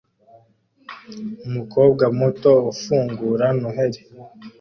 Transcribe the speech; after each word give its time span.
Umukobwa 1.47 2.05
muto 2.17 2.51
ufungura 2.71 3.45
Noheri 3.59 4.01